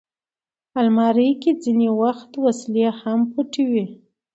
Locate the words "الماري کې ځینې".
0.79-1.89